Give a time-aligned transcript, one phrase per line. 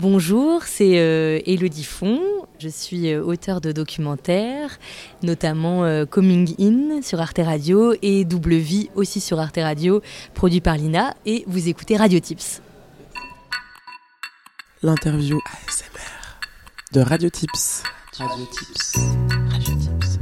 [0.00, 2.20] Bonjour, c'est euh, Elodie Font.
[2.58, 4.80] Je suis euh, auteur de documentaires,
[5.22, 10.02] notamment euh, Coming In sur Arte Radio et Double Vie aussi sur Arte Radio,
[10.34, 11.14] produit par Lina.
[11.26, 12.60] Et vous écoutez Radio Tips.
[14.82, 16.40] L'interview ASMR
[16.92, 17.84] de Radio Tips.
[18.18, 18.96] Radio Tips.
[19.48, 20.18] Radio Tips.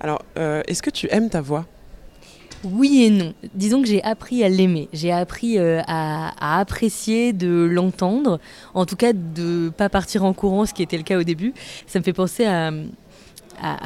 [0.00, 1.64] Alors, est-ce que tu aimes ta voix?
[2.72, 3.34] Oui et non.
[3.54, 4.88] Disons que j'ai appris à l'aimer.
[4.92, 8.40] J'ai appris euh, à, apprécier de l'entendre.
[8.74, 11.54] En tout cas, de pas partir en courant, ce qui était le cas au début.
[11.86, 12.70] Ça me fait penser à,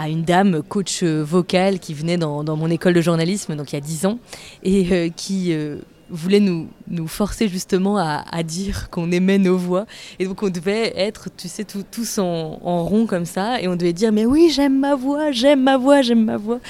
[0.08, 3.82] une dame coach vocale qui venait dans, mon école de journalisme, donc il y a
[3.82, 4.18] 10 ans,
[4.64, 5.78] et euh, qui euh,
[6.10, 9.86] voulait nous, nous forcer justement à, dire qu'on aimait nos voix.
[10.18, 13.92] Et donc on devait être, tu sais, tous en, rond comme ça, et on devait
[13.92, 16.60] dire mais oui, j'aime ma voix, j'aime ma voix, j'aime ma voix.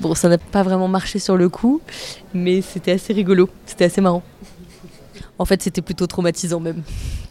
[0.00, 1.80] Bon, ça n'a pas vraiment marché sur le coup,
[2.34, 4.22] mais c'était assez rigolo, c'était assez marrant.
[5.38, 6.82] En fait, c'était plutôt traumatisant même.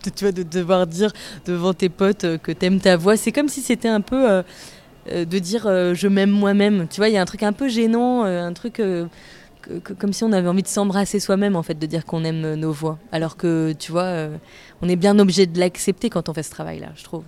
[0.15, 1.11] tu vois, de devoir dire
[1.45, 3.17] devant tes potes euh, que t'aimes ta voix.
[3.17, 4.43] C'est comme si c'était un peu euh,
[5.11, 6.87] euh, de dire je m'aime moi-même.
[6.89, 8.81] Tu vois, il y a un truc un peu gênant, un truc
[9.97, 12.71] comme si on avait envie de s'embrasser soi-même, en fait, de dire qu'on aime nos
[12.71, 12.97] voix.
[13.11, 14.37] Alors que, tu vois, euh,
[14.81, 17.23] on est bien obligé de l'accepter quand on fait ce travail-là, je trouve.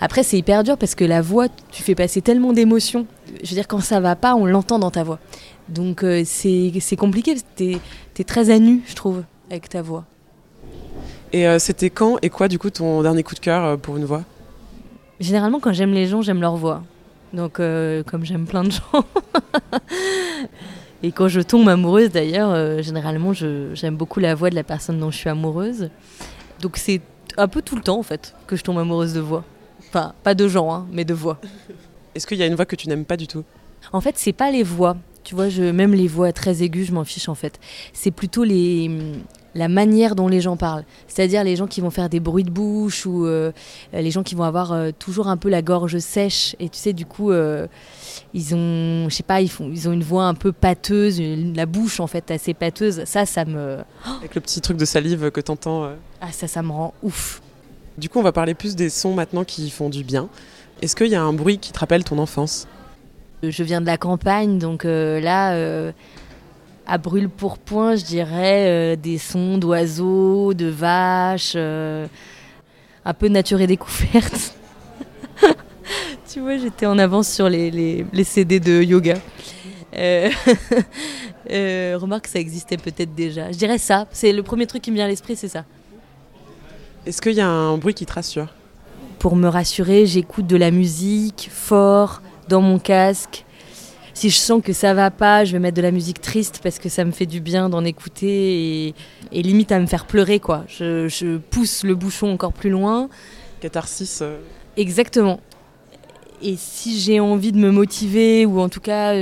[0.00, 3.06] Après, c'est hyper dur parce que la voix, tu fais passer tellement d'émotions.
[3.42, 5.18] Je veux dire, quand ça va pas, on l'entend dans ta voix.
[5.68, 7.34] Donc, euh, c'est compliqué.
[7.56, 7.76] Tu
[8.18, 10.04] es, très à nu, je trouve, avec ta voix.
[11.32, 14.04] Et euh, c'était quand et quoi, du coup, ton dernier coup de cœur pour une
[14.04, 14.22] voix?
[15.20, 16.82] Généralement, quand j'aime les gens, j'aime leur voix.
[17.32, 19.04] Donc, comme j'aime plein de gens.
[21.02, 24.98] Et quand je tombe amoureuse, d'ailleurs, euh, généralement, j'aime beaucoup la voix de la personne
[24.98, 25.90] dont je suis amoureuse.
[26.60, 27.00] Donc c'est
[27.36, 29.44] un peu tout le temps, en fait, que je tombe amoureuse de voix.
[29.88, 31.40] Enfin, pas de gens, hein, mais de voix.
[32.14, 33.44] Est-ce qu'il y a une voix que tu n'aimes pas du tout?
[33.92, 34.96] En fait, c'est pas les voix.
[35.22, 37.60] Tu vois, je, même les voix très aiguës, je m'en fiche en fait.
[37.92, 38.90] C'est plutôt les,
[39.54, 40.84] la manière dont les gens parlent.
[41.06, 43.52] C'est-à-dire les gens qui vont faire des bruits de bouche ou euh,
[43.92, 46.54] les gens qui vont avoir euh, toujours un peu la gorge sèche.
[46.60, 47.66] Et tu sais, du coup, euh,
[48.34, 51.66] ils ont, je sais pas, ils, font, ils ont une voix un peu pâteuse, la
[51.66, 53.04] bouche en fait assez pâteuse.
[53.04, 53.78] Ça, ça me.
[54.18, 55.90] Avec le petit truc de salive que t'entends.
[56.20, 57.42] Ah, ça, ça me rend ouf.
[57.96, 60.28] Du coup, on va parler plus des sons maintenant qui font du bien.
[60.82, 62.68] Est-ce qu'il y a un bruit qui te rappelle ton enfance?
[63.42, 65.92] Je viens de la campagne, donc là
[66.88, 72.06] à brûle pour point, je dirais euh, des sons d'oiseaux, de vaches, euh,
[73.04, 74.56] un peu nature et découverte.
[76.32, 79.14] tu vois, j'étais en avance sur les, les, CD de yoga.
[81.50, 83.50] Euh, remarque, ça existait peut-être déjà.
[83.50, 84.06] Je dirais ça.
[84.10, 85.64] C'est le premier truc qui me vient à l'esprit, c'est ça.
[87.06, 88.48] Est-ce qu'il y a un bruit qui te rassure?
[89.18, 93.46] Pour me rassurer, j'écoute de la musique fort dans mon casque
[94.18, 96.80] si je sens que ça va pas, je vais mettre de la musique triste parce
[96.80, 98.88] que ça me fait du bien d'en écouter
[99.30, 100.64] et, limite à me faire pleurer quoi.
[100.66, 103.08] Je, pousse le bouchon encore plus loin.
[103.60, 104.18] Catharsis.
[104.22, 104.38] Euh.
[104.76, 105.38] Exactement.
[106.42, 109.14] Et si j'ai envie de me motiver ou en tout cas,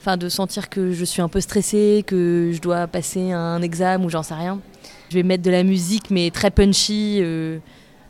[0.00, 4.04] enfin de sentir que je suis un peu stressée, que je dois passer un examen
[4.04, 4.58] ou j'en sais rien,
[5.10, 7.58] je vais mettre de la musique mais très punchy, euh,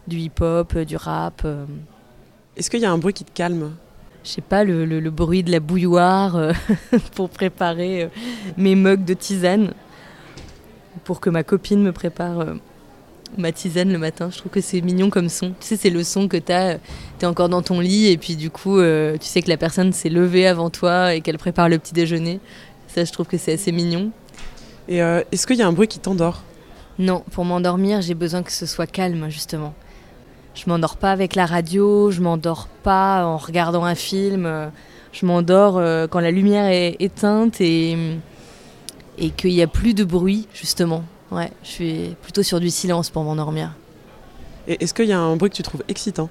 [0.09, 1.43] du hip-hop, du rap.
[1.45, 1.67] Euh.
[2.57, 3.73] Est-ce qu'il y a un bruit qui te calme?
[4.25, 6.53] Je sais pas, le, bruit de la bouilloire euh,
[7.15, 8.09] pour préparer euh,
[8.57, 9.75] mes mugs de tisane,
[11.05, 12.55] pour que ma copine me prépare euh,
[13.37, 14.31] ma tisane le matin.
[14.33, 15.51] Je trouve que c'est mignon comme son.
[15.61, 16.79] Tu sais, c'est le son que tu as,
[17.19, 19.93] tu es encore dans ton lit et puis du coup, tu sais que la personne
[19.93, 22.41] s'est levée avant toi et qu'elle prépare le petit déjeuner.
[22.89, 24.11] Ça, je trouve que c'est assez mignon.
[24.89, 26.45] Et est-ce qu'il y a un bruit qui t'endort?
[27.01, 29.75] Non, pour m'endormir, j'ai besoin que ce soit calme, justement.
[30.55, 34.71] Je m'endors pas avec la radio, je m'endors pas en regardant un film.
[35.15, 37.97] Je m'endors euh, quand la lumière est éteinte et,
[39.17, 41.05] et qu'il n'y a plus de bruit, justement.
[41.31, 43.71] Ouais, je suis plutôt sur du silence pour m'endormir.
[44.67, 46.29] Et est-ce qu'il y a un bruit que tu trouves excitant?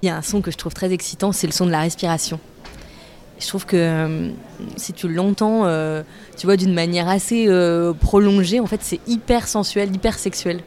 [0.00, 1.80] Il y a un son que je trouve très excitant, c'est le son de la
[1.80, 2.38] respiration.
[3.40, 4.30] Je trouve que euh,
[4.76, 6.04] si tu l'entends, euh,
[6.36, 7.48] tu vois, d'une manière assez
[8.00, 10.60] prolongée, en fait, c'est hyper sensuel, hyper sexuel.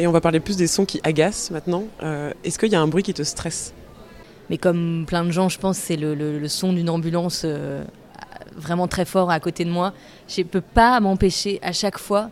[0.00, 1.82] Et on va parler plus des sons qui agacent maintenant.
[2.04, 3.74] Euh, est-ce qu'il y a un bruit qui te stresse?
[4.48, 7.82] Mais comme plein de gens, je pense, c'est le, son d'une ambulance euh,
[8.54, 9.92] vraiment très fort à côté de moi.
[10.28, 12.30] Je ne peux pas m'empêcher à chaque fois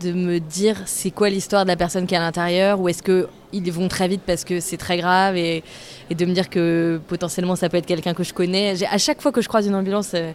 [0.00, 3.02] de me dire c'est quoi l'histoire de la personne qui est à l'intérieur ou est-ce
[3.02, 5.62] qu'ils vont très vite parce que c'est très grave et,
[6.10, 8.74] de me dire que potentiellement ça peut être quelqu'un que je connais.
[8.84, 10.32] À chaque fois que je croise une ambulance euh,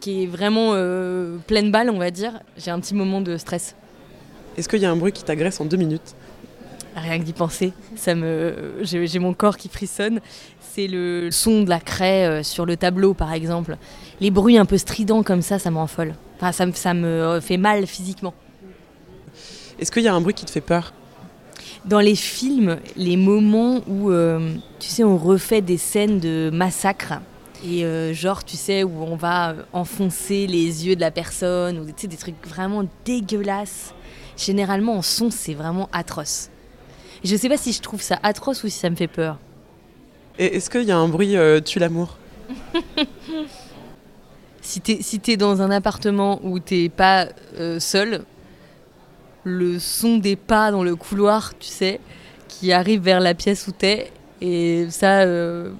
[0.00, 0.72] qui est vraiment
[1.46, 3.74] pleine balle, on va dire, j'ai un petit moment de stress.
[4.56, 6.14] Est-ce qu'il y a un bruit qui t'agresse en deux minutes?
[6.96, 10.20] Rien que d'y penser, ça me, j'ai mon corps qui frissonne.
[10.74, 13.76] c'est le son de la craie euh, sur le tableau, par exemple.
[14.20, 16.14] Les bruits un peu stridents comme ça, ça m'enfole.
[16.36, 18.34] Enfin, ça, me- ça me fait mal physiquement.
[19.78, 20.92] Est-ce qu'il y a un bruit qui te fait peur?
[21.84, 27.14] Dans les films, les moments où, euh, tu sais, on refait des scènes de massacre,
[27.66, 31.78] et euh, genre, tu sais, où on va euh, enfoncer les yeux de la personne,
[31.80, 33.94] ou tu sais, des trucs vraiment dégueulasses.
[34.36, 36.50] Généralement, en son, c'est vraiment atroce.
[37.22, 39.38] Je sais pas si je trouve ça atroce ou si ça me fait peur.
[40.38, 42.18] Et est-ce qu'il y a un bruit euh, tue l'amour?
[44.66, 47.28] Si t'es si t'es dans un appartement où t'es pas
[47.58, 48.24] euh, seul,
[49.44, 52.00] le son des pas dans le couloir, tu sais,
[52.48, 54.10] qui arrive vers la pièce où t'es,
[54.40, 55.72] et ça, euh,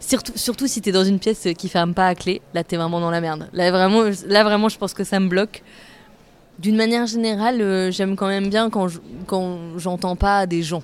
[0.00, 3.00] surtout, surtout si t'es dans une pièce qui ferme pas à clé, là t'es vraiment
[3.00, 3.48] dans la merde.
[3.54, 5.62] Là vraiment, là vraiment, je pense que ça me bloque.
[6.58, 10.82] D'une manière générale, euh, j'aime quand même bien quand je- quand j'entends pas des gens.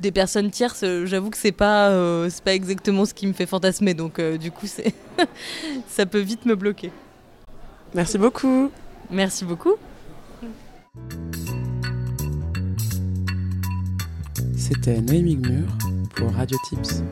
[0.00, 3.32] Des personnes tierces, euh, j'avoue que c'est pas, euh, c'est pas exactement ce qui me
[3.32, 4.94] fait fantasmer, donc euh, du coup c'est
[5.88, 6.92] ça peut vite me bloquer.
[7.94, 8.70] Merci beaucoup.
[9.10, 9.72] Merci beaucoup.
[14.56, 15.66] C'était Noémie Gmur
[16.14, 17.02] pour Radio Tips.